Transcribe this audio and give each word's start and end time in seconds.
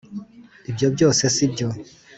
Ibyo 0.69 0.87
Byose 0.95 1.23
Si 1.35 1.45
Byo 1.51 1.67